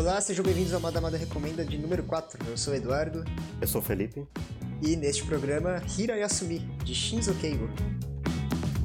[0.00, 2.38] Olá, sejam bem-vindos ao Madamada Recomenda de número 4.
[2.48, 3.22] Eu sou o Eduardo.
[3.60, 4.26] Eu sou o Felipe.
[4.80, 7.68] E neste programa, Hira Yasumi, de Shinzo Keigo.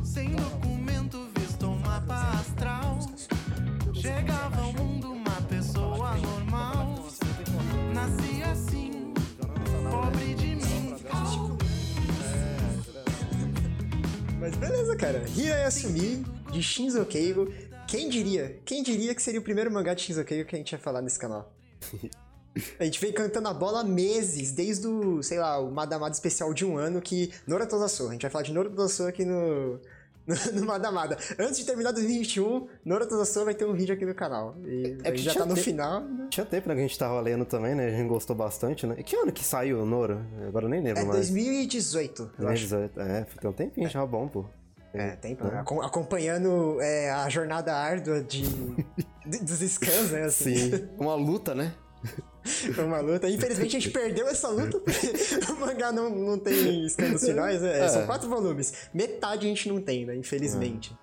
[0.03, 2.99] Sem documento, visto um mapa astral.
[3.93, 7.05] Chegava ao mundo uma pessoa normal.
[7.93, 9.13] Nasci assim,
[9.89, 10.97] pobre de mim.
[14.37, 15.23] Mas beleza, cara.
[15.33, 17.49] Hira Yasumi, de Shinzo Keigo.
[17.87, 18.59] Quem diria?
[18.65, 21.01] Quem diria que seria o primeiro mangá de Shinzo Keigo que a gente ia falar
[21.01, 21.53] nesse canal?
[22.79, 26.53] A gente vem cantando a bola há meses, desde o, sei lá, o Madamada especial
[26.53, 27.65] de um ano que Nora.
[27.65, 28.71] A gente vai falar de Nora
[29.09, 29.77] aqui no,
[30.25, 31.17] no, no Madamada.
[31.37, 33.05] Antes de terminar 2021, Nora
[33.43, 34.55] vai ter um vídeo aqui no canal.
[34.65, 35.99] E É a que gente já tá no final.
[35.99, 36.27] né?
[36.29, 37.87] Tinha tempo né, que a gente tava lendo também, né?
[37.87, 38.95] A gente gostou bastante, né?
[38.99, 40.25] E que ano que saiu o Nora?
[40.47, 41.19] Agora eu nem lembro É mais.
[41.29, 42.69] 2018, eu acho.
[42.69, 43.01] 2018.
[43.01, 44.45] É, tem um tempinho já bom, pô.
[44.95, 45.45] É, tem, pô.
[45.47, 48.41] Acom- acompanhando é, a jornada árdua de,
[49.25, 50.23] de- dos scans, né?
[50.23, 50.55] Assim.
[50.55, 50.89] Sim.
[50.97, 51.73] Uma luta, né?
[52.73, 53.27] Foi uma luta.
[53.29, 55.11] Infelizmente a gente perdeu essa luta porque
[55.51, 57.61] o mangá não, não tem scans finais.
[57.61, 57.79] né?
[57.85, 57.89] É.
[57.89, 58.73] São quatro volumes.
[58.93, 60.15] Metade a gente não tem, né?
[60.15, 60.95] Infelizmente.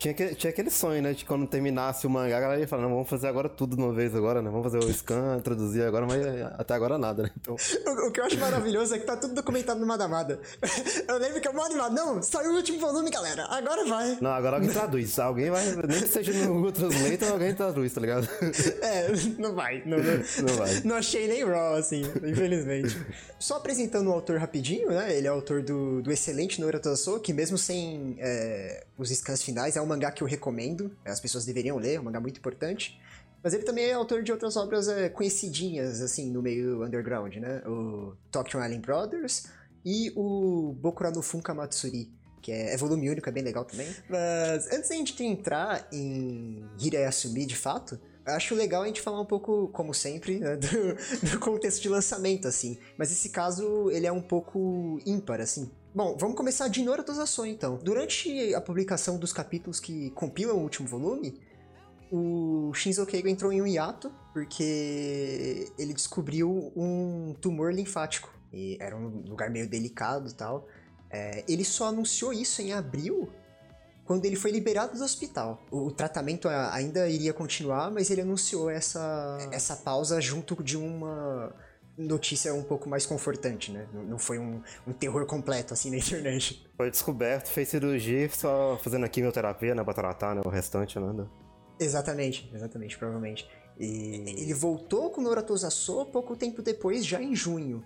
[0.00, 1.12] Tinha, que- tinha aquele sonho, né?
[1.12, 3.82] De quando terminasse o mangá, a galera ia falar, não, vamos fazer agora tudo de
[3.82, 4.48] uma vez agora, né?
[4.48, 6.24] Vamos fazer o scan, traduzir agora, mas
[6.58, 7.30] até agora nada, né?
[7.38, 7.54] Então,
[7.86, 10.40] O, o que eu acho maravilhoso é que tá tudo documentado no Madamada.
[11.06, 11.92] Eu lembro que eu mó animado.
[11.94, 13.44] Não, saiu o último volume, galera.
[13.50, 14.16] Agora vai.
[14.22, 15.18] não, agora alguém traduz.
[15.18, 18.26] Alguém vai, nem que seja no Google Translate, alguém traduz, tá ligado?
[18.80, 19.82] É, não vai.
[19.84, 20.04] Não, não,
[20.46, 20.80] Não vai.
[20.84, 22.96] Não achei nem raw, assim, infelizmente.
[23.38, 25.14] Só apresentando o autor rapidinho, né?
[25.14, 29.76] Ele é autor do, do excelente Noura Tozasu, que mesmo sem é, os scans finais,
[29.76, 30.96] é um mangá que eu recomendo.
[31.04, 33.00] As pessoas deveriam ler, é um mangá muito importante.
[33.42, 37.62] Mas ele também é autor de outras obras é, conhecidinhas, assim, no meio underground, né?
[37.66, 39.46] O Tokyo Island Brothers
[39.84, 43.88] e o Bokura no Funka Matsuri, que é, é volume único, é bem legal também.
[44.08, 49.26] Mas antes da gente entrar em Hirayasumi, de fato, acho legal a gente falar um
[49.26, 50.94] pouco, como sempre, né, do,
[51.32, 52.78] do contexto de lançamento, assim.
[52.98, 55.70] Mas esse caso, ele é um pouco ímpar, assim.
[55.92, 57.76] Bom, vamos começar de Nora Tozasu, então.
[57.76, 61.40] Durante a publicação dos capítulos que compilam o último volume,
[62.12, 68.32] o Shinzo Keigo entrou em um hiato porque ele descobriu um tumor linfático.
[68.52, 70.68] E era um lugar meio delicado e tal.
[71.10, 73.28] É, ele só anunciou isso em abril,
[74.04, 75.60] quando ele foi liberado do hospital.
[75.72, 81.52] O, tratamento ainda iria continuar, mas ele anunciou essa, essa pausa junto de uma
[81.96, 83.86] notícia um pouco mais confortante, né?
[83.92, 86.66] Não, não foi um, um terror completo assim na internet.
[86.76, 89.84] Foi descoberto, fez cirurgia, só fazendo a quimioterapia, né?
[89.84, 90.42] Pra tratar, né?
[90.44, 91.28] O restante, nada.
[91.78, 93.48] Exatamente, exatamente, provavelmente.
[93.78, 97.82] E ele voltou com Nora Tozasu pouco tempo depois, já em junho.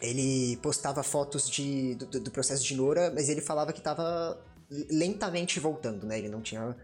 [0.00, 4.40] Ele postava fotos de, do, do processo de Nora, mas ele falava que estava
[4.88, 6.18] lentamente voltando, né?
[6.18, 6.76] Ele não tinha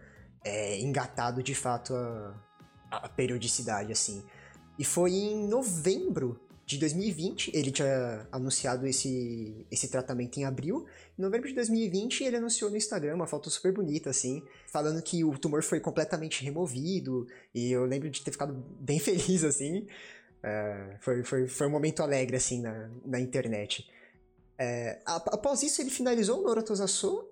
[0.44, 2.34] é, engatado de fato a,
[2.90, 4.24] a periodicidade, assim.
[4.78, 10.86] E foi em novembro de 2020, ele tinha anunciado esse, esse tratamento em abril.
[11.18, 15.22] Em novembro de 2020, ele anunciou no Instagram uma foto super bonita, assim, falando que
[15.24, 17.26] o tumor foi completamente removido.
[17.54, 19.86] E eu lembro de ter ficado bem feliz, assim.
[20.42, 23.86] É, foi, foi, foi um momento alegre, assim, na, na internet.
[24.58, 27.28] É, após isso, ele finalizou o Nora Tozasu.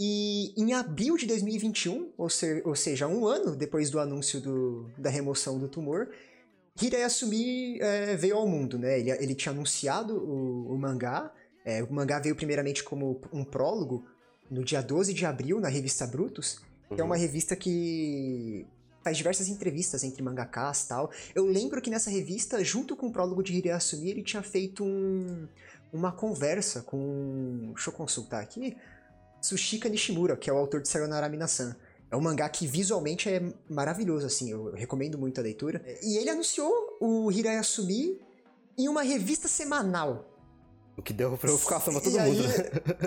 [0.00, 4.90] E em abril de 2021, ou, ser, ou seja, um ano depois do anúncio do,
[4.96, 6.08] da remoção do tumor,
[6.80, 8.98] Hirayasumi é, veio ao mundo, né?
[8.98, 11.32] Ele, ele tinha anunciado o, o mangá.
[11.64, 14.06] É, o mangá veio primeiramente como um prólogo
[14.50, 16.60] no dia 12 de abril na revista Brutus,
[16.94, 18.66] que é uma revista que
[19.02, 21.10] faz diversas entrevistas entre mangakas e tal.
[21.34, 25.48] Eu lembro que nessa revista, junto com o prólogo de Hirayasumi, ele tinha feito um,
[25.92, 27.72] uma conversa com.
[27.74, 28.76] Deixa eu consultar aqui.
[29.40, 31.74] Tsushika Nishimura, que é o autor de Sayonara Minasan.
[32.12, 35.82] É um mangá que visualmente é maravilhoso, assim, eu recomendo muito a leitura.
[36.02, 38.20] E ele anunciou o Hirayasumi
[38.76, 40.28] em uma revista semanal.
[40.94, 42.46] O que deu pra preocupação pra E todo aí- mundo.
[42.48, 42.54] né?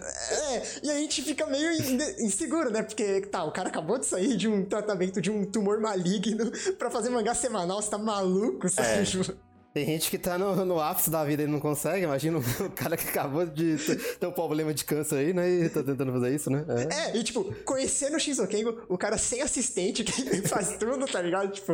[0.55, 2.81] É, e aí a gente fica meio in- inseguro, né?
[2.81, 6.89] Porque, tá, o cara acabou de sair de um tratamento de um tumor maligno pra
[6.89, 8.87] fazer mangá semanal, você tá maluco, sabe?
[8.87, 9.35] É.
[9.75, 12.05] Tem gente que tá no, no ápice da vida e não consegue.
[12.05, 12.43] Imagina o
[12.73, 13.75] cara que acabou de
[14.17, 15.49] ter, um problema de câncer aí, né?
[15.49, 16.65] E tá tentando fazer isso, né?
[16.89, 17.09] É.
[17.09, 18.47] É, e tipo, conhecendo o Shinzo
[18.87, 21.51] o cara sem assistente que faz tudo, tá ligado?
[21.51, 21.73] Tipo,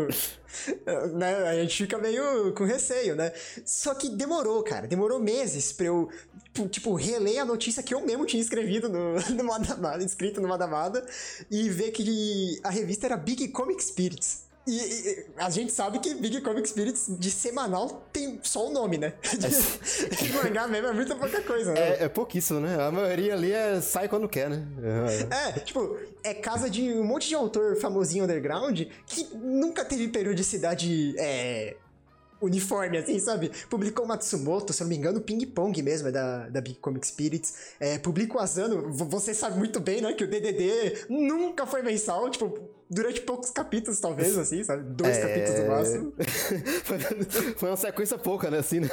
[1.14, 3.32] né, a gente fica meio com receio, né?
[3.64, 6.10] Só que demorou, cara, demorou meses pra eu,
[6.72, 11.06] tipo, reler a notícia que eu mesmo tinha escrevido no, no Madamada, escrito no Madamada,
[11.52, 14.50] e ver que a revista era Big Comic Spirits.
[14.68, 18.98] E, e- a gente sabe que Big Comic Spirits de semanal tem só o nome,
[18.98, 19.14] né?
[19.24, 19.48] De,
[20.16, 21.80] de mangá mesmo é muita pouca coisa, né?
[21.80, 22.80] É, é pouquíssimo, né?
[22.80, 24.64] A maioria ali é sai quando quer, né?
[25.56, 31.16] É, tipo, é casa de um monte de autor famosinho underground que nunca teve periodicidade
[31.18, 31.76] é,
[32.42, 33.52] uniforme, assim, sabe?
[33.70, 36.80] Publicou Matsumoto, se eu não me engano, o Ping Pong mesmo, é da, da Big
[36.80, 37.54] Comic Spirits.
[37.80, 42.30] É, publica o Asano, você sabe muito bem, né, que o DDD nunca foi mensal,
[42.30, 42.58] tipo,
[42.90, 44.84] durante poucos capítulos, talvez, assim, sabe?
[44.84, 45.22] Dois É.
[45.22, 46.14] capítulos no máximo.
[47.56, 48.60] foi, uma sequência pouca, né?
[48.60, 48.90] Assim, né?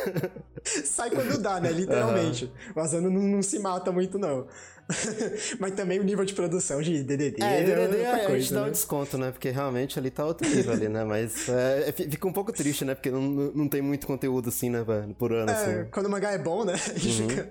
[0.62, 1.73] Sai quando dá, né?
[1.73, 2.53] Literalmente.
[2.77, 4.47] O Asano não, não se mata muito, não.
[5.61, 8.55] Mas também o nível de produção de DDD É, DDD outra a, a gente coisa,
[8.55, 8.70] dá um né?
[8.70, 9.31] desconto, né?
[9.31, 11.05] Porque realmente ali tá outro nível ali, né?
[11.05, 12.94] Mas é, fi- fica um pouco triste, né?
[12.94, 14.85] Porque não, não tem muito conteúdo assim, né?
[15.19, 15.90] Por ano, É, assim.
[15.90, 16.73] quando o mangá é bom, né?
[16.99, 17.29] Uhum.
[17.29, 17.50] fica-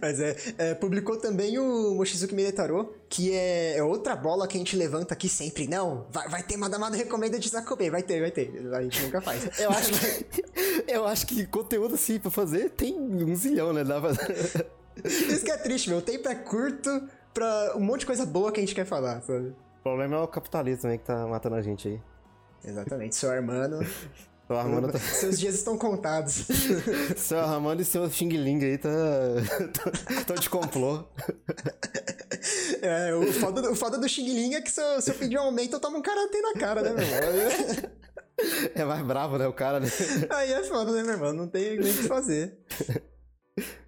[0.00, 4.58] Mas é, é, publicou também o Mochizuki Minetaro, que é, é outra bola que a
[4.58, 5.66] gente levanta aqui sempre.
[5.66, 8.50] Não, vai, vai ter Madamada Recomenda de Sakobei, vai ter, vai ter.
[8.74, 9.48] A gente nunca faz.
[9.58, 10.44] Eu acho que,
[10.86, 13.82] eu acho que conteúdo assim pra fazer tem um zilhão, né?
[13.84, 14.10] Dá pra...
[15.04, 15.98] Isso que é triste, meu.
[15.98, 19.20] O tempo é curto pra um monte de coisa boa que a gente quer falar,
[19.22, 19.48] sabe?
[19.80, 22.00] O problema é o capitalismo aí que tá matando a gente aí.
[22.64, 23.78] Exatamente, seu Armando.
[24.46, 24.98] O Armando tá...
[25.00, 26.46] Seus dias estão contados.
[27.16, 28.90] Seu Armando e seu Xing Ling aí tá.
[30.20, 31.02] Estão de complô.
[32.82, 35.14] É, o foda, do- o foda do Xing Ling é que se eu, se eu
[35.14, 37.90] pedir um aumento, eu tomo um karatê na cara, né, meu irmão?
[38.74, 39.46] É mais bravo, né?
[39.46, 39.88] O cara, né?
[40.28, 41.32] Aí é foda, né, meu irmão?
[41.32, 42.58] Não tem nem o que fazer.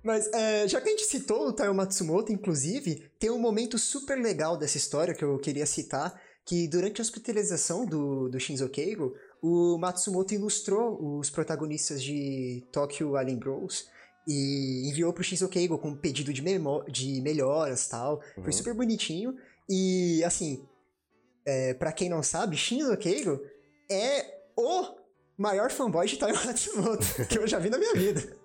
[0.02, 4.16] Mas, é, já que a gente citou o Taiyo Matsumoto, inclusive, tem um momento super
[4.16, 9.14] legal dessa história que eu queria citar, que durante a hospitalização do, do Shinzo Keigo,
[9.42, 13.88] o Matsumoto ilustrou os protagonistas de Tokyo Alien Bros.
[14.28, 16.42] E enviou pro Shinzo Keigo com um pedido de,
[16.90, 18.20] de melhoras tal.
[18.36, 18.44] Uhum.
[18.44, 19.36] Foi super bonitinho.
[19.68, 20.64] E, assim,
[21.44, 23.40] é, para quem não sabe, Shinzo Keigo
[23.90, 24.24] é
[24.56, 24.96] o
[25.36, 28.36] maior fanboy de Taiyo Matsumoto que eu já vi na minha vida.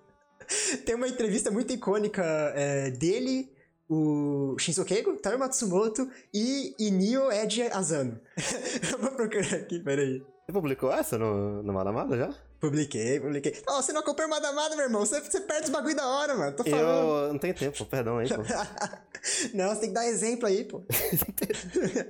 [0.84, 2.22] Tem uma entrevista muito icônica
[2.54, 3.52] é, dele,
[3.88, 8.20] o Shinzo Keigo, Matsumoto e Inio Eiji Asano.
[8.92, 10.22] eu vou procurar aqui, peraí.
[10.46, 12.34] Você publicou essa no, no Malamada já?
[12.62, 13.60] Publiquei, publiquei.
[13.68, 15.04] Ó, você não acompanha o Madamada, meu irmão.
[15.04, 16.54] Você, você perde os bagulho da hora, mano.
[16.54, 17.26] Tô falando.
[17.26, 18.36] Eu não tenho tempo, perdão aí, pô.
[19.52, 20.80] não, você tem que dar exemplo aí, pô.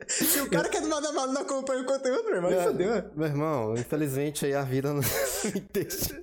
[0.06, 3.11] Se o cara que é do Madamada não acompanha o conteúdo, meu irmão, aí fodeu.
[3.17, 6.23] Meu irmão, infelizmente aí a vida não me deixa.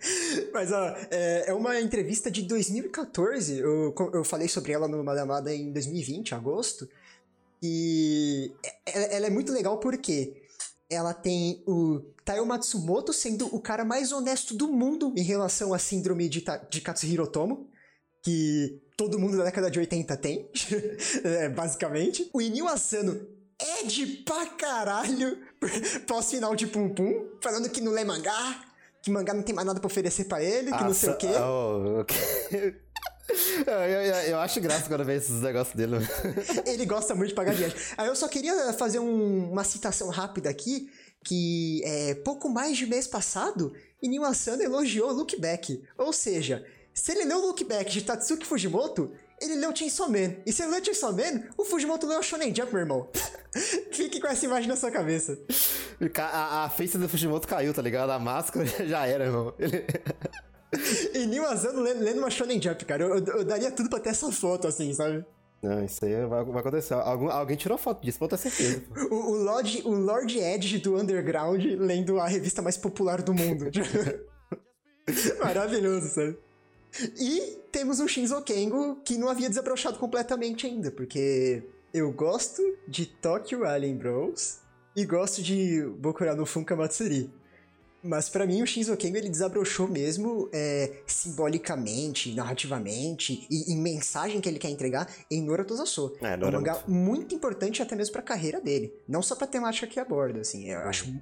[0.52, 3.58] Mas, ó, é, é uma entrevista de 2014.
[3.58, 6.88] Eu, eu falei sobre ela no Madamada em 2020, agosto.
[7.62, 8.52] E
[8.86, 10.42] é- ela é muito legal porque
[10.88, 15.78] ela tem o Taiyo Matsumoto sendo o cara mais honesto do mundo em relação à
[15.78, 17.68] síndrome de, de Katsuhiro Otomo.
[18.22, 20.50] Que todo mundo da década de 80 tem,
[21.24, 22.28] é, basicamente.
[22.34, 23.26] O Inio Asano
[23.58, 25.38] é de pra caralho
[26.06, 28.62] pós-final de Pum Pum, falando que não lê mangá,
[29.02, 31.28] que mangá não tem mais nada pra oferecer pra ele, que não sei o quê.
[31.40, 32.16] Oh, ok.
[33.66, 35.96] eu, eu- eu- acho graça quando vem esses negócios dele.
[36.66, 37.76] Ele gosta muito de pagar viagem.
[37.96, 40.90] Aí eu só queria fazer um- uma citação rápida aqui,
[41.24, 43.72] que é pouco mais de mês passado,
[44.24, 45.82] Asano elogiou o Look Back.
[45.96, 50.34] Ou seja, se ele leu o Look Back de Tatsuki Fujimoto, ele leu Chainsaw Man.
[50.46, 53.08] E se ele leu Chainsaw Man, o Fujimoto leu Shonen Jump, meu irmão.
[53.92, 55.38] Fique com essa imagem na sua cabeça.
[56.12, 58.10] Ca- A, a face do Fujimoto caiu, tá ligado?
[58.10, 59.54] A máscara já era, irmão.
[59.58, 59.84] Ele-
[61.14, 63.02] Inio Asano lendo, lendo uma Shonen Jump, cara.
[63.04, 65.24] Eu, eu- eu daria tudo pra ter essa foto, assim, sabe?
[65.62, 66.94] Não, isso aí vai, vai acontecer.
[66.94, 68.82] Algum- alguém tirou foto disso, pode ter certeza.
[69.10, 73.66] O, o, Lord, o Lord Edge do Underground lendo a revista mais popular do mundo.
[75.42, 76.38] Maravilhoso, sabe?
[77.18, 81.62] E temos um Shinzo Kengo que não havia desabrochado completamente ainda, porque
[81.94, 84.58] eu gosto de Tokyo Alien Bros
[84.96, 87.32] e gosto de Bokura no Funka Matsuri.
[88.02, 94.40] Mas pra mim o Shinzo Kengo ele desabrochou mesmo é, simbolicamente, narrativamente e em mensagem
[94.40, 96.16] que ele quer entregar em Nora Tozaso.
[96.20, 98.92] É, É um mangá muito importante até mesmo pra carreira dele.
[99.06, 100.70] Não só pra temática que aborda, assim.
[100.70, 101.14] Eu acho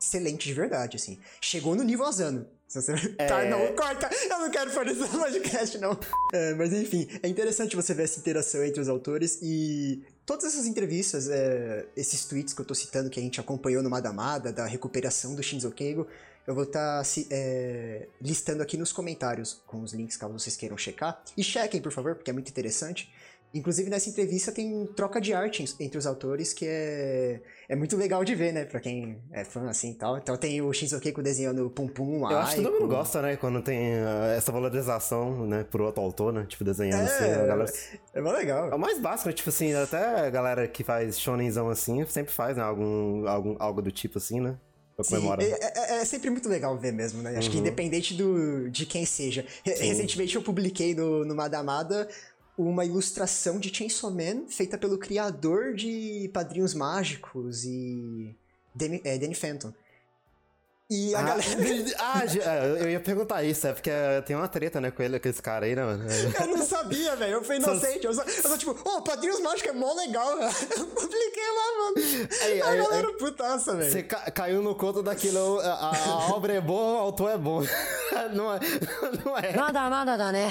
[0.00, 1.18] excelente de verdade, assim.
[1.40, 2.46] Chegou no nível Asano.
[2.68, 2.94] Se você...
[3.16, 4.10] Tá, não, corta!
[4.30, 5.98] Eu não quero fazer esse podcast, não.
[6.32, 10.66] É, mas enfim, é interessante você ver essa interação entre os autores e todas essas
[10.66, 14.66] entrevistas, é, esses tweets que eu tô citando que a gente acompanhou no Madamada, da
[14.66, 16.06] recuperação do Shinzo Keigo,
[16.46, 17.02] eu vou estar
[18.22, 21.22] listando aqui nos comentários com os links caso vocês queiram checar.
[21.36, 23.12] E chequem, por favor, porque é muito interessante.
[23.54, 28.22] Inclusive, nessa entrevista tem troca de arte entre os autores, que é, é muito legal
[28.22, 28.64] de ver, né?
[28.66, 30.18] Pra quem é fã, assim, e tal.
[30.18, 33.36] Então tem o Shinzo Keiko desenhando Pum Pum, Eu acho que todo mundo gosta, né?
[33.36, 35.64] Quando tem ah, essa valorização, né?
[35.70, 36.44] Por outro autor, né?
[36.46, 37.24] Tipo, desenhando assim.
[37.24, 37.72] A galera...
[38.14, 38.70] É, é mó legal.
[38.70, 39.34] É o mais básico, né?
[39.34, 42.62] Tipo assim, até a galera que faz shonenzão assim, sempre faz, né?
[42.62, 44.56] Algum, algum, algo do tipo assim, né?
[45.00, 45.46] Sim, comemorar.
[45.46, 47.36] é, é- é sempre muito legal ver mesmo, né?
[47.38, 47.62] Acho que Uhum.
[47.62, 49.46] independente do, de quem seja.
[49.64, 49.84] Re- Sim.
[49.86, 52.08] Recentemente eu publiquei no, no Madamada
[52.58, 58.34] uma ilustração de Chainsaw Man feita pelo criador de Padrinhos Mágicos e
[58.74, 59.72] Danny, é, Danny Phantom.
[60.90, 61.44] E a ah, galera.
[62.00, 62.24] ah,
[62.80, 63.90] eu ia perguntar isso, é porque
[64.26, 66.04] tem uma treta, né, com ele, com esse cara aí, né, mano?
[66.40, 67.34] Eu não sabia, velho.
[67.34, 68.06] Eu fui inocente.
[68.06, 70.30] Eu só, eu só tipo, ô, oh, Padrinhos Mágicos é mó legal.
[70.40, 72.28] Eu publiquei lá, mano.
[72.42, 73.92] Aí, a aí, galera aí, putaça, velho.
[73.92, 77.62] Você ca caiu no conto daquilo, a, a obra é boa, o autor é bom.
[78.32, 78.60] não é.
[79.24, 79.52] Não é.
[79.52, 80.50] Nada, nada, né?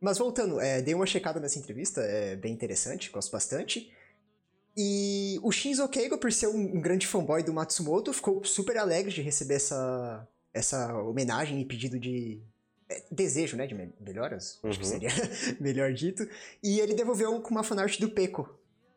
[0.00, 3.92] Mas voltando, é, dei uma checada nessa entrevista, é bem interessante, gosto bastante.
[4.76, 9.12] E o Shinzo Keigo, por ser um, um grande fanboy do Matsumoto, ficou super alegre
[9.12, 12.40] de receber essa, essa homenagem e pedido de
[12.88, 14.90] é, desejo, né, de me- melhoras, acho que Uhum.
[14.92, 15.08] seria
[15.60, 16.28] melhor dito.
[16.62, 18.48] E ele devolveu com uma fanart do Peco,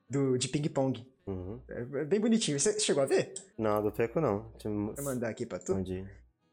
[0.07, 1.03] do, de Ping Pong.
[1.25, 1.59] Uhum.
[1.67, 2.59] É, é bem bonitinho.
[2.59, 3.33] Você chegou a ver?
[3.57, 4.51] Não, do Peco não.
[4.63, 5.73] Eu Vou mandar aqui pra tu.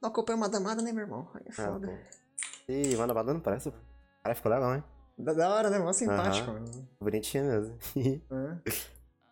[0.00, 1.28] Não acompanha uma damada, né, meu irmão?
[1.34, 1.88] Aí é Ah, foda.
[1.88, 2.72] pô.
[2.72, 3.70] Ih, manda bala não parece.
[4.22, 4.84] Cara, ficou legal, hein?
[5.18, 5.78] da, da hora, né?
[5.78, 6.50] Mó simpático.
[7.00, 7.78] Bonitinho mesmo.
[8.30, 8.72] É.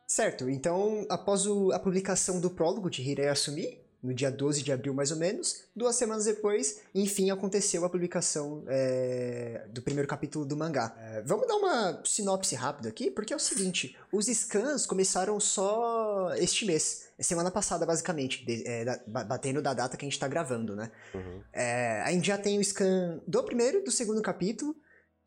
[0.09, 4.73] Certo, então, após o- a publicação do prólogo de Hirei Asumi, no dia 12 de
[4.73, 10.45] abril mais ou menos, duas semanas depois, enfim, aconteceu a publicação é, do primeiro capítulo
[10.47, 10.97] do mangá.
[10.99, 16.33] É, vamos dar uma sinopse rápida aqui, porque é o seguinte, os scans começaram só
[16.37, 20.19] este mês, semana passada basicamente, de- é, da- ba- batendo da data que a gente
[20.19, 20.91] tá gravando, né?
[21.15, 21.41] Uhum.
[21.53, 24.75] É, a gente já tem o scan do primeiro e do segundo capítulo.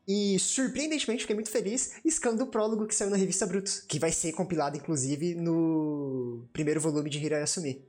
[0.08, 4.10] E, surpreendentemente, fiquei muito feliz, scan do prólogo que saiu na revista Brutus, que vai
[4.10, 7.84] ser compilado, inclusive, no primeiro volume de Hirai Asumi.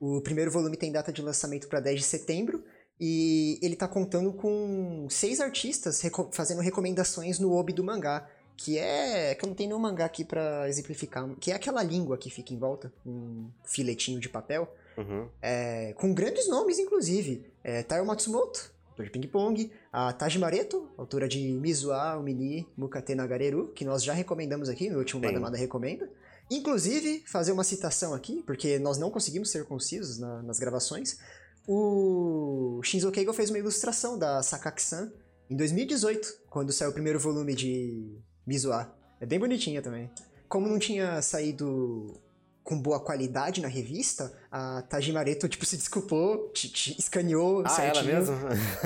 [0.00, 2.64] O primeiro volume tem data de lançamento para 10 de setembro,
[2.98, 8.26] e ele tá contando com seis artistas reco- fazendo recomendações no obi do mangá,
[8.56, 9.34] que é...
[9.34, 12.52] que eu não tenho nenhum mangá aqui pra exemplificar, que é aquela língua que fica
[12.52, 15.28] em volta, um filetinho de papel, Uhum.
[15.40, 17.46] é, com grandes nomes, inclusive.
[17.64, 23.14] É, Taiyo Matsumoto, autor de Ping Pong, a Taji Mareto, autora de Mizuha, Umini, Mukate
[23.14, 25.26] Nagareru, que nós já recomendamos aqui no último Sim.
[25.28, 26.10] Madamada Recomenda.
[26.50, 31.18] Inclusive, fazer uma citação aqui, porque nós não conseguimos ser concisos na- nas gravações,
[31.66, 35.12] o Shinzo Keigo fez uma ilustração da Sakaki-san
[35.48, 38.92] em 2018, quando saiu o primeiro volume de Mizuha.
[39.20, 40.10] É bem bonitinha também.
[40.48, 42.20] Como não tinha saído
[42.62, 47.94] com boa qualidade na revista, a Tajimareto, tipo, se desculpou, te, te escaneou Ah, ela
[47.94, 48.36] certinho mesmo?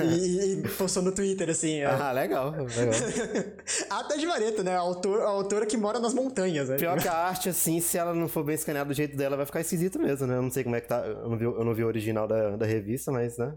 [0.03, 1.79] E, e postou no Twitter, assim.
[1.79, 1.85] é.
[1.85, 2.67] ah, legal, legal.
[3.89, 4.75] a Tajimareto, né?
[4.75, 6.77] A, autor, a autora que mora nas montanhas, né?
[6.77, 9.45] Pior que a arte, assim, se ela não for bem escaneada do jeito dela, vai
[9.45, 10.37] ficar esquisito mesmo, né?
[10.37, 11.05] Eu não sei como é que tá.
[11.05, 13.53] Eu não vi, eu não vi o original da, da revista, mas, né?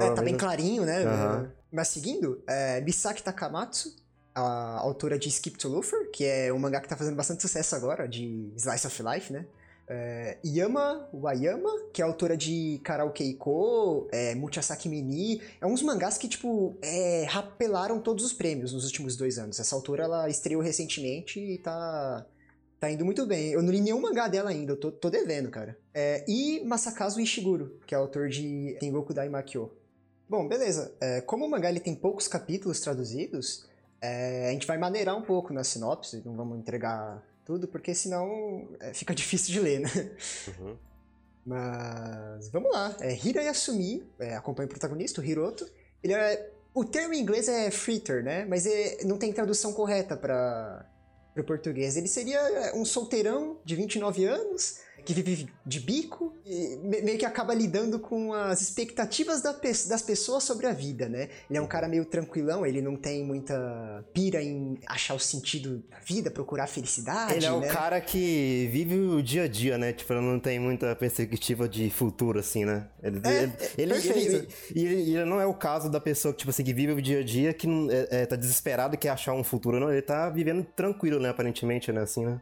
[0.00, 1.04] É, tá bem clarinho, né?
[1.04, 1.52] Aham.
[1.70, 3.94] Mas seguindo, é, Misaki Takamatsu,
[4.34, 7.74] a autora de Skip to Lufer, que é um mangá que tá fazendo bastante sucesso
[7.74, 9.46] agora, de Slice of Life, né?
[9.94, 15.42] É, Yama Wayama, que é autora de Karaokeiko, é, Muchasaki Mini.
[15.60, 19.60] É uns mangás que, tipo, é, rapelaram todos os prêmios nos últimos dois anos.
[19.60, 22.24] Essa autora, ela estreou recentemente e tá...
[22.80, 23.52] Tá indo muito bem.
[23.52, 25.78] Eu não li nenhum mangá dela ainda, eu tô, tô devendo, cara.
[25.94, 29.70] É, e Masakazu Ishiguro, que é autor de Tengoku Daimakyo.
[30.28, 30.92] Bom, beleza.
[31.00, 33.66] É, como o mangá ele tem poucos capítulos traduzidos,
[34.00, 38.68] é, a gente vai maneirar um pouco na sinopse, não vamos entregar tudo, porque senão
[38.80, 39.90] é, fica difícil de ler, né?
[40.58, 40.76] Uhum.
[41.44, 42.96] Mas vamos lá.
[43.00, 45.68] É, Hira Yasumi, é, acompanha o protagonista, o Hiroto.
[46.02, 48.44] Ele é, o termo em inglês é fritter, né?
[48.44, 50.86] Mas é- não tem tradução correta para
[51.36, 51.96] o português.
[51.96, 57.18] Ele seria é, um solteirão de 29 anos, que vive de bico, e me- meio
[57.18, 61.28] que acaba lidando com as expectativas da pe- das pessoas sobre a vida, né?
[61.48, 65.82] Ele é um cara meio tranquilão, ele não tem muita pira em achar o sentido
[65.90, 67.68] da vida, procurar felicidade, Ele é o né?
[67.68, 69.92] cara que vive o dia a dia, né?
[69.92, 72.88] Tipo, ele não tem muita perspectiva de futuro, assim, né?
[73.02, 73.42] Ele, É,
[73.78, 74.18] ele, perfeito.
[74.36, 77.02] ele- ele, ele não é o caso da pessoa que, tipo assim, que vive o
[77.02, 77.66] dia a dia, que
[78.10, 79.78] é, é, tá desesperado e quer achar um futuro.
[79.80, 81.28] Não, ele tá vivendo tranquilo, né?
[81.30, 82.02] Aparentemente, né?
[82.02, 82.40] Assim, né?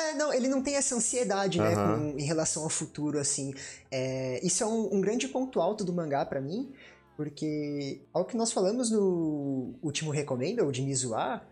[0.00, 2.12] É, não, ele não tem essa ansiedade, né, Aham.
[2.12, 3.52] com- em relação ao futuro, assim.
[3.90, 6.72] É, isso é um, um grande ponto alto do mangá pra mim,
[7.16, 11.42] porque ao que nós falamos no último Recomenda, o de Mizuha,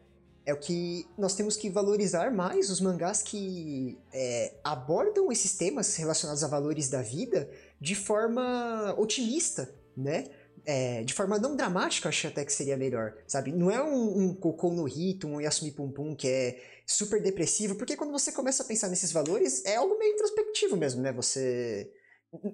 [0.46, 5.94] é o que nós temos que valorizar mais os mangás que é, abordam esses temas
[5.96, 10.24] relacionados a valores da vida de forma otimista, né?
[10.70, 13.50] É, de forma não dramática, eu acho até que seria melhor, sabe?
[13.52, 17.74] Não é um, um Cocô no Rito, um Yasumi Pum Pum que é super depressivo,
[17.74, 21.10] porque quando você começa a pensar nesses valores, é algo meio introspectivo mesmo, né?
[21.12, 21.90] Você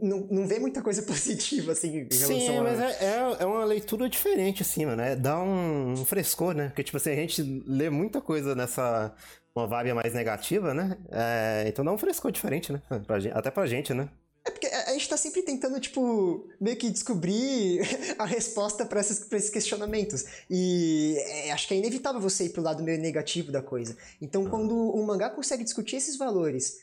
[0.00, 2.62] não, não vê muita coisa positiva, assim, em relação Sim, a...
[2.62, 5.02] mas é, é, é uma leitura diferente, assim, mano.
[5.02, 6.68] É, dá um, um frescor, né?
[6.68, 9.12] Porque, tipo assim, a gente lê muita coisa nessa.
[9.56, 10.97] Uma vibe mais negativa, né?
[11.11, 12.80] É, então dá um frescor diferente, né?
[13.06, 14.09] Pra até pra gente, né?
[14.44, 17.80] É porque a a gente tá sempre tentando, tipo, meio que descobrir
[18.18, 20.24] a resposta pra esses, pra esses questionamentos.
[20.50, 23.96] E é, acho que é inevitável você ir pro lado meio negativo da coisa.
[24.20, 26.78] Então, quando um mangá consegue discutir esses valores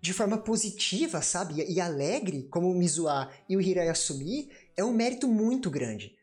[0.00, 1.62] de forma positiva, sabe?
[1.62, 6.14] E, e alegre, como o Mizuha e o Hirayasumi, é um mérito muito grande.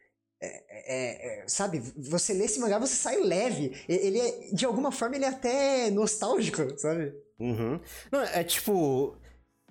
[0.41, 3.71] É, é- é, sabe, você lê esse mangá, você sai leve.
[3.87, 7.13] Ele é, de alguma forma, ele é até nostálgico, sabe?
[7.39, 7.79] Uhum.
[8.11, 9.17] Não, é tipo.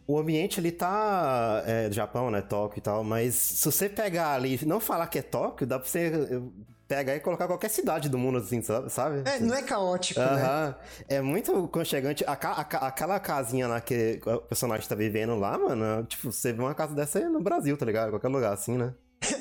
[0.06, 1.62] O ambiente ali tá.
[1.66, 2.40] É, Japão, né?
[2.42, 5.78] Tóquio e tal, mas se você pegar ali e não falar que é Tóquio, dá
[5.78, 6.40] pra você eh,
[6.88, 9.22] pegar e colocar qualquer cidade do mundo, assim, sabe?
[9.24, 10.26] É, não é caótico, né?
[10.26, 10.74] Aham.
[11.08, 12.24] É muito conchegante.
[12.26, 16.60] A a aquela casinha lá que o personagem tá vivendo lá, mano, tipo, você vê
[16.60, 18.10] uma casa dessa aí no Brasil, tá ligado?
[18.10, 18.92] Qualquer lugar assim, né?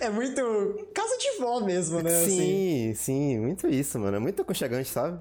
[0.00, 2.10] É, é muito casa de vó mesmo, né?
[2.10, 2.30] assim.
[2.30, 4.16] Sim, sim, muito isso, mano.
[4.16, 5.20] É muito aconchegante, sabe?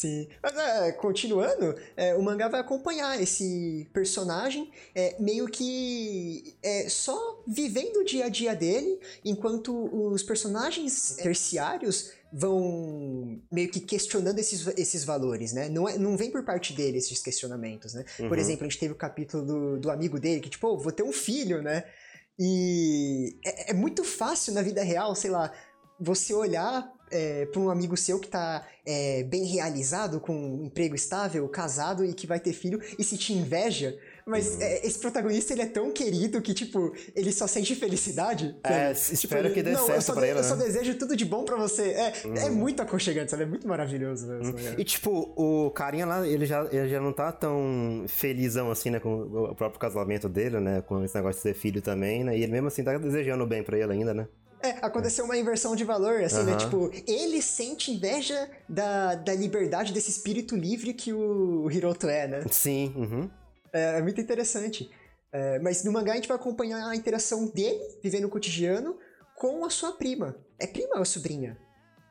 [0.00, 0.26] Sim.
[0.42, 7.42] Mas é, continuando, é, o mangá vai acompanhar esse personagem é, meio que é, só
[7.46, 9.74] vivendo o dia a dia dele, enquanto
[10.10, 15.68] os personagens terciários vão meio que questionando esses, esses valores, né?
[15.68, 18.02] Não, é, não vem por parte dele esses questionamentos, né?
[18.16, 18.34] Por Uhum.
[18.38, 21.02] exemplo, a gente teve o capítulo do, do amigo dele, que tipo, "Pô, vou ter
[21.02, 21.84] um filho, né?
[22.38, 25.52] E é, é muito fácil na vida real, sei lá,
[26.00, 30.94] você olhar é, para um amigo seu que tá é, bem realizado, com um emprego
[30.94, 33.96] estável, casado e que vai ter filho e sentir inveja.
[34.26, 34.62] Mas Uhum.
[34.62, 38.54] é, esse protagonista, ele é tão querido que, tipo, ele só sente felicidade.
[38.62, 40.94] É, espero ele, que dê não, eu certo só pra ele, Eu só né?" desejo
[40.98, 41.82] tudo de bom pra você.
[41.90, 42.12] É,
[42.46, 43.42] é muito aconchegante, sabe?
[43.42, 44.26] É muito maravilhoso.
[44.28, 44.74] Né, esse mangá.
[44.78, 49.00] E tipo, o carinha lá, ele já, ele já não tá tão felizão assim, né,
[49.00, 52.42] com o próprio casamento dele, né, com esse negócio de ser filho também, né, e
[52.42, 54.28] ele mesmo assim tá desejando bem pra ele ainda, né.
[54.62, 56.52] É, aconteceu uma inversão de valor, assim, né?
[56.52, 56.58] Aham.
[56.58, 62.44] Tipo, ele sente inveja da, da liberdade, desse espírito livre que o Hiroto é, né?
[62.50, 63.30] Sim, uhum.
[63.72, 64.90] É, é muito interessante.
[65.32, 68.98] É, mas no mangá a gente vai acompanhar a interação dele, vivendo o cotidiano,
[69.34, 70.36] com a sua prima.
[70.58, 71.56] É prima ou sobrinha?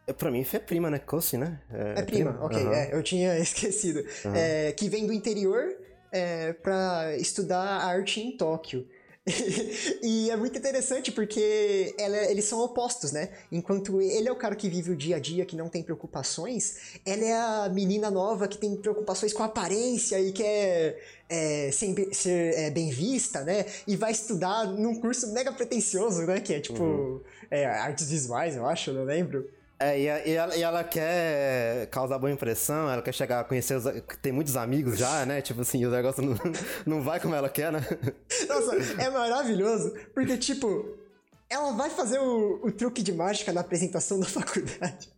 [0.08, 1.62] É, Pra mim, é prima, né, Kosi, né.
[1.70, 2.74] É prima, ok, Aham.
[2.74, 4.04] é, eu tinha esquecido.
[4.34, 5.64] É, que vem do interior
[6.12, 8.88] é, para estudar arte em Tóquio.
[10.02, 13.30] e é muito interessante porque ela- eles são opostos, né?
[13.52, 17.00] Enquanto ele é o cara que vive o dia a dia, que não tem preocupações,
[17.06, 22.10] ela é a menina nova que tem preocupações com a aparência e quer é, ser,
[22.14, 23.66] ser, é, bem vista, né?
[23.88, 26.40] E vai estudar num curso mega pretensioso, né?
[26.40, 29.50] Que é tipo é, artes visuais, eu acho, não lembro.
[29.82, 33.44] É, e, a- e ela, e ela quer causar boa impressão, ela quer chegar a
[33.46, 33.86] conhecer os.
[34.22, 35.42] Tem muitos amigos já, né?
[35.42, 36.36] Tipo assim, o negócio não,
[36.86, 37.80] não vai como ela quer, né?
[38.48, 40.98] Nossa, é maravilhoso, porque, tipo,
[41.50, 45.10] ela vai fazer o, o truque de mágica na apresentação da faculdade.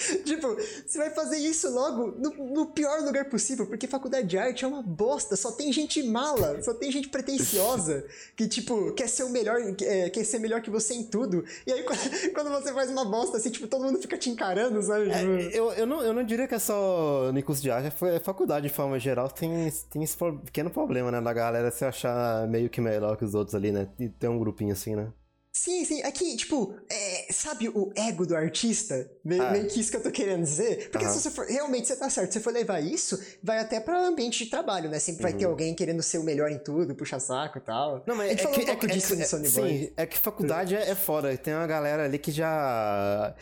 [0.24, 4.64] Tipo, você vai fazer isso logo no, no pior lugar possível, porque faculdade de arte
[4.64, 8.04] é uma bosta, só tem gente mala, só tem gente pretensiosa,
[8.36, 11.44] que, tipo, quer ser o melhor, é, quer ser melhor que você em tudo.
[11.66, 11.82] E aí,
[12.34, 15.10] quando, você faz uma bosta assim, tipo, todo mundo fica te encarando, sabe?
[15.10, 18.20] Tipo, Eu, eu, não, eu não diria que é só no curso de arte, é
[18.20, 21.20] faculdade de forma geral tem, tem esse pequeno problema, né?
[21.20, 23.88] Da galera se achar meio que melhor que os outros ali, né?
[23.98, 25.08] E ter um grupinho assim, né?
[25.52, 26.00] Sim, sim.
[26.02, 29.10] É que, tipo, é, sabe o ego do artista?
[29.24, 29.50] Meio, Ah.
[29.50, 30.88] meio que isso que eu tô querendo dizer.
[30.90, 31.44] Porque se você for.
[31.46, 32.32] Realmente, você tá certo.
[32.32, 34.98] Se você for levar isso, vai até pra ambiente de trabalho, né?
[35.00, 37.96] Sempre vai ter alguém querendo ser o melhor em tudo, puxa saco e tal.
[37.96, 38.02] Uhum.
[38.06, 39.68] Não, mas é falou que, um pouco é, que- disso é, no é, Sony Boy.
[39.78, 41.36] Sim, é que faculdade é, é foda.
[41.36, 43.34] Tem uma galera ali que já.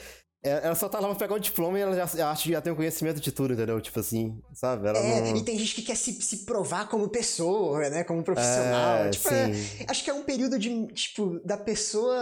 [0.49, 2.61] É- Ela só tá lá pra pegar o diploma e ela já acha que já
[2.61, 3.81] tem o conhecimento de tudo, entendeu?
[3.81, 4.89] Tipo assim, sabe?
[4.89, 5.37] Ela É, não.
[5.37, 8.05] e tem gente que quer se, se provar como pessoa, né?
[8.05, 8.97] Como profissional.
[9.05, 9.53] É, tipo, é-
[9.89, 12.17] acho que é um período de, tipo, da pessoa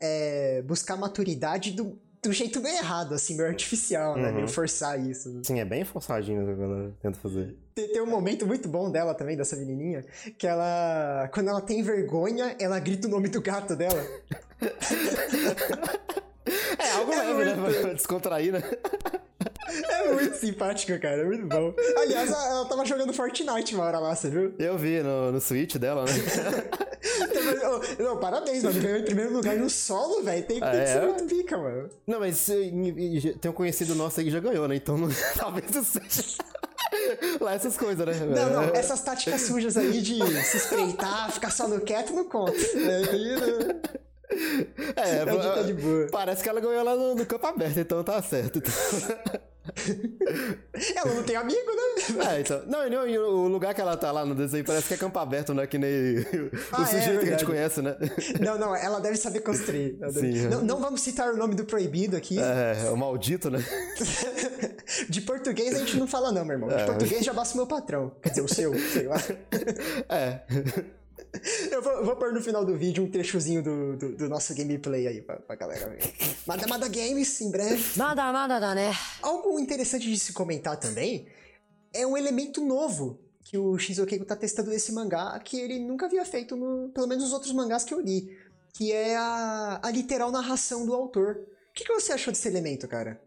[0.00, 4.28] é, buscar maturidade do, do jeito meio errado, assim, meio artificial, né?
[4.28, 4.34] Uhum.
[4.36, 5.40] Meio forçar isso.
[5.44, 7.54] Sim, é bem forçadinho o que a galera tenta fazer.
[7.74, 10.04] Tem, tem um momento muito bom dela também, dessa menininha,
[10.38, 14.02] que ela, quando ela tem vergonha, ela grita o nome do gato dela.
[17.40, 17.80] É É leve, né?
[17.80, 18.62] Pra descontrair, né?
[19.90, 21.74] É muito simpático, cara, é muito bom.
[21.98, 24.54] Aliás, ela, tava jogando Fortnite uma hora lá, você viu?
[24.58, 26.12] Eu vi no, no Switch dela, né?
[27.98, 28.80] Ô, Não, parabéns, mano.
[28.80, 30.44] Ganhou em primeiro lugar no solo, velho.
[30.44, 30.86] Tem, tem que É?
[30.86, 31.88] ser muito pica, mano.
[32.06, 32.46] Não, mas
[33.40, 34.76] tem um conhecido nosso aí que já ganhou, né?
[34.76, 36.38] Então não- talvez isso seja.
[37.40, 38.14] Lá essas coisas, né?
[38.26, 42.52] Não, não, essas táticas sujas aí de se espreitar, ficar só no quieto, não conta.
[42.52, 43.80] É, né?
[44.96, 46.06] É, Aqui tá de boa.
[46.10, 48.58] parece que ela ganhou lá no, no campo aberto, então tá certo.
[48.58, 48.72] Então.
[50.94, 52.34] Ela não tem amigo, né?
[52.36, 52.62] É, então.
[52.66, 55.18] Não, não, e o lugar que ela tá lá no desenho parece que é campo
[55.18, 55.66] aberto, né?
[55.66, 57.96] Que nem o Ah, é, sujeito que a gente conhece, né?
[58.40, 59.96] Não, não, ela deve saber construir.
[60.02, 60.48] Ela deve- Sim, é.
[60.50, 62.36] não, não vamos citar o nome do proibido aqui.
[62.38, 63.64] É, o maldito, né?
[65.08, 66.68] De português a gente não fala, não, meu irmão.
[66.68, 66.84] De É.
[66.84, 68.12] português já basta o meu patrão.
[68.22, 69.16] Quer dizer, o seu, sei lá.
[70.10, 70.40] É.
[71.70, 75.06] Eu vou, vou pôr no final do vídeo um trechozinho do, do, do nosso gameplay
[75.06, 76.00] aí pra, pra galera ver.
[76.46, 77.98] Mada Mada Games, em breve.
[77.98, 78.92] Mada Mada né?
[79.20, 81.26] Algo interessante de se comentar também
[81.92, 86.24] é um elemento novo que o Shizukeiko tá testando nesse mangá que ele nunca havia
[86.24, 88.36] feito, no, pelo menos nos outros mangás que eu li,
[88.74, 91.36] que é a, a literal narração do autor.
[91.70, 93.20] O que, que você achou desse elemento, cara?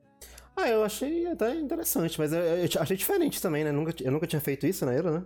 [0.56, 3.72] Ah, eu achei até interessante, mas eu, eu, eu achei diferente também, né?
[3.72, 5.26] Nunca, eu nunca tinha feito isso na era, né?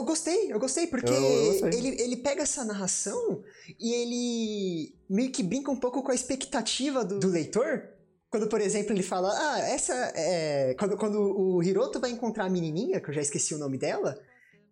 [0.00, 1.78] Eu, gostei, eu gostei, porque eu gostei.
[1.78, 3.42] ele, ele pega essa narração
[3.78, 7.88] e ele meio que brinca um pouco com a expectativa do, do leitor.
[8.30, 10.74] Quando, por exemplo, ele fala, ah, essa é.
[10.78, 14.18] Quando, quando o Hiroto vai encontrar a menininha, que eu já esqueci o nome dela,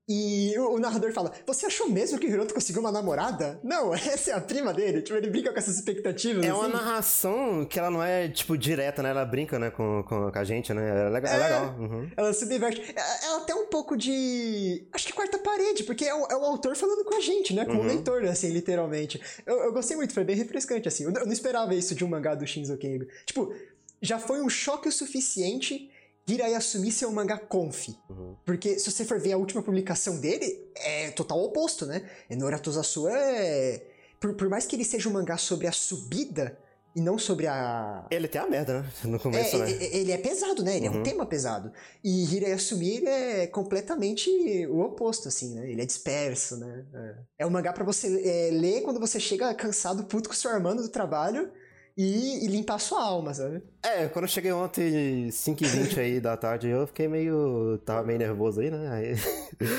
[0.08, 3.60] e o, o narrador fala, você achou mesmo que o Hiroto conseguiu uma namorada?
[3.62, 5.02] Não, essa é a prima dele.
[5.02, 6.44] Tipo, ele brinca com essas expectativas.
[6.44, 6.72] É uma assim.
[6.72, 9.10] narração que ela não é, tipo, direta, né?
[9.10, 11.06] Ela brinca, né, com, com, com a gente, né?
[11.06, 11.32] É legal.
[11.32, 11.42] É É.
[11.42, 11.74] legal.
[11.78, 12.10] Uhum.
[12.16, 12.80] Ela subverte.
[12.96, 14.86] É- Ela tem um pouco de.
[14.92, 17.64] Acho que quarta parede, porque é o, é o autor falando com a gente, né?
[17.64, 17.86] Com o Uhum.
[17.86, 19.20] leitor, assim, literalmente.
[19.46, 21.04] Eu, eu gostei muito, foi bem refrescante, assim.
[21.04, 23.06] Eu, não- eu não esperava isso de um mangá do Shinzo Keigo.
[23.26, 23.52] Tipo,
[24.00, 25.90] já foi um choque o suficiente
[26.28, 27.88] Hiraya assumir ser um mangá conf.
[28.08, 28.36] Uhum.
[28.44, 32.08] Porque se você for ver a última publicação dele, é total oposto, né?
[32.28, 33.82] Enora Tozasu é.
[34.20, 36.58] Por, por mais que ele seja um mangá sobre a subida
[36.96, 38.90] e não sobre a, Ele tem a merda, né?
[39.04, 39.70] No começo, é, né?
[39.92, 40.76] ele é pesado, né?
[40.76, 41.02] Ele é um Uhum.
[41.04, 41.70] tema pesado.
[42.02, 44.28] E Hirei Assumir é completamente
[44.66, 45.70] o oposto, assim, né?
[45.70, 46.84] Ele é disperso, né?
[46.92, 50.38] É, é um mangá pra você é, ler quando você chega cansado, puto com o
[50.38, 51.50] seu irmão do trabalho
[51.98, 53.60] e, e limpar sua alma, sabe?
[53.82, 57.78] É, quando eu cheguei ontem, 5h20 aí da tarde, eu fiquei meio.
[57.84, 58.88] Tava meio nervoso aí, né?
[58.92, 59.14] Aí.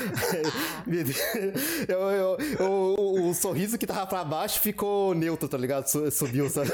[1.88, 5.86] Eu, eu, eu- o, o sorriso que tava pra baixo ficou neutro, tá ligado?
[5.86, 6.70] Su- Subiu, sabe?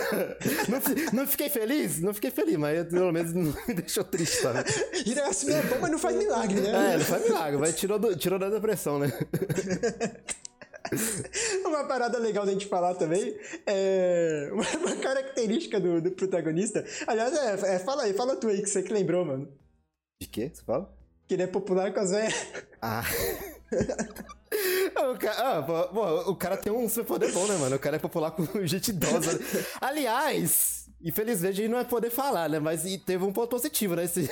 [0.68, 0.80] Não,
[1.20, 2.00] não fiquei feliz?
[2.00, 4.64] Não fiquei feliz, mas pelo menos não me deixou triste, sabe?
[5.04, 6.94] Hirei Assumir é bom, mas não faz milagre, né?
[6.94, 9.12] É, não foi milagre, mas tirou, do- tirou da depressão, né?
[11.64, 16.84] Uma parada legal da gente falar também é uma, característica do, do protagonista.
[17.06, 19.48] Aliás, é, é, fala aí, fala tu aí que você que lembrou, mano.
[20.20, 20.50] De quê?
[20.52, 20.92] Você fala?
[21.26, 22.34] Que ele é popular com as velhas.
[22.80, 23.02] Ah.
[25.10, 27.76] O cara, ah, pô, o cara tem um superpoder bom, né, mano?
[27.76, 29.38] O cara é popular com gente idosa.
[29.80, 32.58] Aliás, infelizmente a gente não vai poder falar, né?
[32.58, 34.04] Mas teve um ponto positivo, né?
[34.04, 34.30] Esse...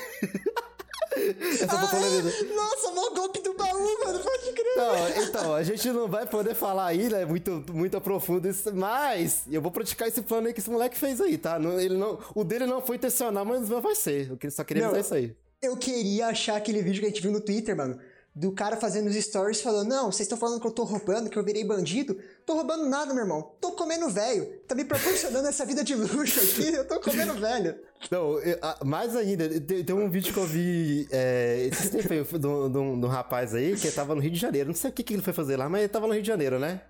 [1.16, 2.36] Essa popularidade.
[2.36, 2.54] é?
[2.54, 4.76] Nossa, mó golpe do baú, mano, pode crer.
[4.76, 7.24] Não, então, a gente não vai poder falar aí, né?
[7.24, 11.20] Muito, muito profundo isso, mas eu vou praticar esse plano aí que esse moleque fez
[11.20, 11.58] aí, tá?
[11.58, 14.30] Não, ele não, o dele não foi intencional, mas vai ser.
[14.42, 14.90] Eu só queria Não.
[14.90, 15.36] avisar isso aí.
[15.62, 17.98] Eu queria achar aquele vídeo que a gente viu no Twitter, mano.
[18.36, 21.38] Do cara fazendo os stories falando: Não, vocês estão falando que eu tô roubando, que
[21.38, 22.18] eu virei bandido.
[22.44, 23.52] Tô roubando nada, meu irmão.
[23.60, 24.44] Tô comendo velho.
[24.66, 26.74] Tá me proporcionando essa vida de luxo aqui.
[26.74, 27.76] Eu tô comendo velho.
[28.10, 32.40] Não, eu- ah, mais ainda, tem, tem um vídeo que eu vi é, tempos aí,
[32.40, 32.46] de
[32.78, 34.68] um rapaz aí que tava no Rio de Janeiro.
[34.68, 36.28] Não sei o que, que ele foi fazer lá, mas ele tava no Rio de
[36.28, 36.80] Janeiro, né?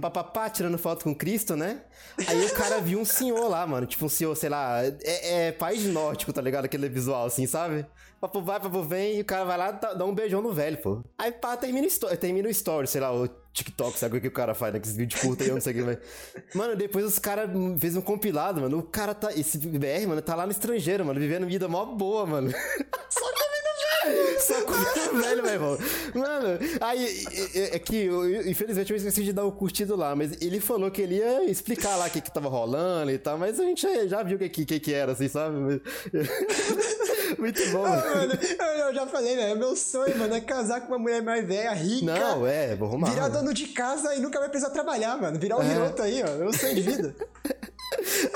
[0.00, 1.82] Papapá, tirando foto com Cristo, né?
[2.26, 3.86] Aí o cara viu um senhor lá, mano.
[3.86, 6.64] Tipo um senhor, sei lá, é, é país nórdico, tá ligado?
[6.64, 7.86] Aquele visual assim, sabe?
[8.20, 11.02] Papo vai, papo vem, e o cara vai lá dá, um beijão no velho, pô.
[11.18, 11.86] Aí pá, termina,
[12.18, 14.78] termina o story, sei lá, o TikTok, sabe o que o cara faz, né?
[14.78, 15.82] Aqueles vídeos curtos aí, eu não sei o que.
[15.82, 15.98] Mas...
[16.54, 18.78] Mano, depois os caras fez um compilado, mano.
[18.78, 19.30] O cara tá.
[19.32, 22.50] Esse BR, mano, tá lá no estrangeiro, mano, vivendo vida mó boa, mano.
[23.10, 23.43] Só comendo
[24.66, 25.78] comendo velho, meu irmão.
[26.14, 30.32] Mano, aí é, é que, eu- infelizmente, eu esqueci de dar o curtido lá, mas
[30.40, 33.58] ele falou que ele ia explicar lá o que, que tava rolando e tal, mas
[33.58, 35.56] a gente já, já viu o que, que, que, era, assim, sabe?
[37.38, 38.32] Muito bom, Ah, mano.
[38.58, 39.58] eu, eu já falei, velho.
[39.58, 42.06] Meu sonho, mano, é casar com uma mulher mais velha, rica.
[42.06, 43.10] Não, é, vou arrumar.
[43.10, 43.34] Virar mano.
[43.36, 45.38] dono de casa e nunca vai precisar trabalhar, mano.
[45.38, 46.02] Virar o É.
[46.02, 46.26] Aí, ó.
[46.44, 47.14] É o sonho de vida.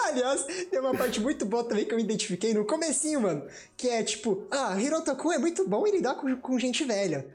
[0.08, 3.44] Aliás, tem uma parte muito boa também que eu me identifiquei no comecinho, mano.
[3.76, 7.26] Que é tipo, ah, Hirotoku é muito bom em lidar com, com gente velha.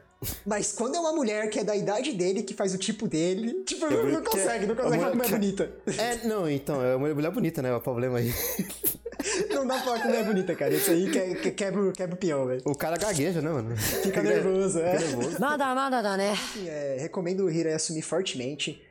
[0.45, 3.63] Mas quando é uma mulher que é da idade dele, que faz o tipo dele,
[3.65, 5.71] tipo, é não, não é consegue, não consegue falar com mulher é bonita.
[5.97, 7.69] É, não, então, é uma mulher bonita, né?
[7.69, 8.33] É o problema aí.
[9.53, 10.73] Não dá pra falar com mulher bonita, cara.
[10.73, 12.62] Isso aí que, que, quebra, quebra o peão, velho.
[12.65, 13.77] O cara gagueja, né, mano?
[13.77, 14.97] Fica nervoso, é.
[14.97, 15.39] Fica nervoso.
[15.39, 16.33] Nada, nada, dá, né?
[16.33, 18.83] Enfim, é, recomendo o Hirai assumir fortemente.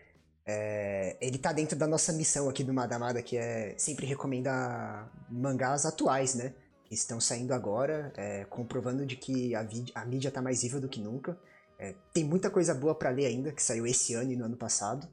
[0.45, 5.87] É, ele tá dentro da nossa missão aqui do Madamada, que é sempre recomendar mangás
[5.87, 6.53] atuais, né?
[6.85, 10.89] Que estão saindo agora, é, comprovando de que a, a mídia tá mais viva do
[10.89, 11.39] que nunca.
[11.79, 14.57] É, tem muita coisa boa pra ler ainda, que saiu esse ano e no ano
[14.57, 15.09] passado.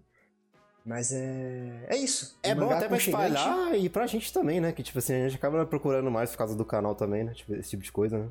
[0.86, 1.86] Mas é.
[1.88, 2.38] É isso.
[2.42, 4.72] É bom até pra espalhar e pra gente também, né?
[4.72, 7.34] Que tipo assim, a gente acaba procurando mais por causa do canal também, né?
[7.34, 8.30] Tipo, esse tipo de coisa, né?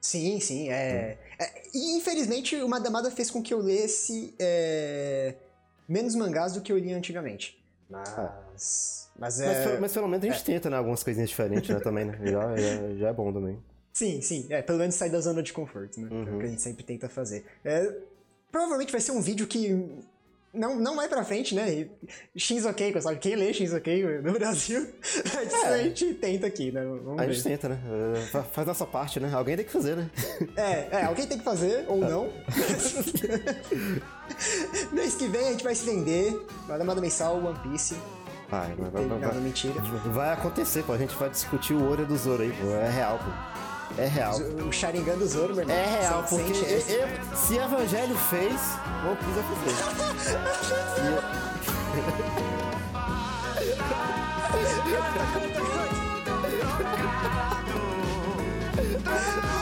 [0.00, 0.68] Sim, sim.
[0.70, 1.18] É...
[1.38, 5.36] é- E infelizmente o Madamada fez com que eu lesse é,
[5.88, 7.62] menos mangás do que eu lia antigamente.
[7.90, 9.10] Mas.
[9.18, 9.46] Mas é.
[9.46, 10.76] Mas, pelo- mas pelo menos a gente tenta, né?
[10.76, 11.80] Algumas coisinhas diferentes, né?
[11.80, 12.18] Também, né?
[12.24, 13.58] Já, já, já é bom também.
[13.92, 14.46] Sim, sim.
[14.48, 16.08] É, pelo menos sair da zona de conforto, né?
[16.08, 16.38] Que é o Uhum.
[16.38, 17.44] que a gente sempre tenta fazer.
[17.64, 17.94] É,
[18.50, 19.86] provavelmente vai ser um vídeo que
[20.54, 21.88] não, não vai pra frente, né?
[22.36, 23.16] Shinzokei, sabe?
[23.18, 24.86] Quem lê Shinzokei no Brasil,
[25.66, 26.84] a gente tenta aqui, né?
[26.84, 27.32] Vamos A ver.
[27.32, 27.78] gente tenta, né?
[28.16, 29.32] É, fa- Faz nossa parte, né?
[29.32, 30.10] Alguém tem que fazer, né?
[30.56, 32.32] É, é, alguém tem que fazer, ou não.
[34.92, 36.46] Mês que vem a gente vai se vender.
[36.68, 37.94] Madamada Mensal, One Piece.
[38.48, 39.34] Vai, vai, vai, vai, vai.
[39.40, 39.74] mentira.
[40.12, 40.92] Vai acontecer, pô.
[40.92, 42.70] A gente vai discutir o olho do Zoro aí, pô.
[42.72, 43.71] É real, pô.
[43.98, 44.36] É real.
[44.66, 45.76] O Sharingan do Zoro, meu irmão.
[45.76, 48.60] É real, Você porque eu- eu- se Evangelho fez,
[49.16, 51.22] Piece vai fazer.
[59.04, 59.61] Todos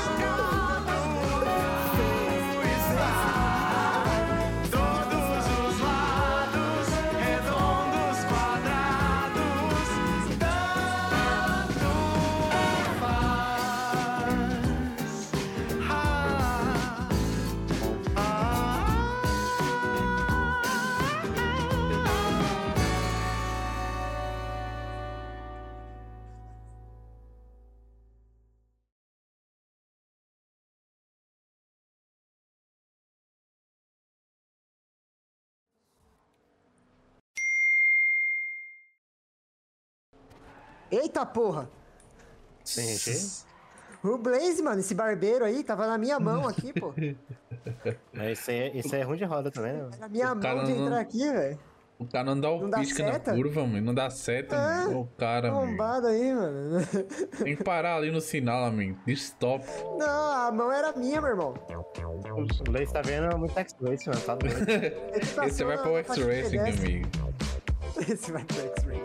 [40.91, 41.69] Eita porra!
[44.03, 46.93] O Blaze, mano, esse barbeiro aí, tava na minha mão aqui, pô.
[48.15, 49.91] É, isso, aí, é- isso aí é ruim de roda também, né?
[49.99, 51.59] Na minha O mão de não- entrar aqui, velho.
[51.99, 53.35] O cara não dá o Não dá pisca na seta?
[53.35, 53.81] curva, mano.
[53.83, 55.01] Não dá seta, É, mano.
[55.03, 55.67] O cara, mano.
[55.67, 56.79] Bombado aí, mano.
[57.45, 58.99] Tem que parar ali no sinal, amigo.
[59.09, 59.63] Stop.
[59.99, 61.55] Não, a mão era minha, meu irmão.
[62.67, 64.21] O Leis tá vendo muito X-Race, mano.
[64.23, 64.71] Tá doido.
[64.71, 64.97] Ele
[65.47, 67.09] Esse vai pro na X-Racing, amigo.
[68.09, 69.03] Esse vai pro X-Ray.